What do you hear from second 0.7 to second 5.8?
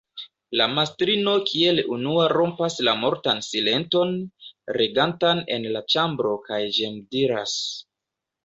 mastrino kiel unua rompas la mortan silenton, regantan en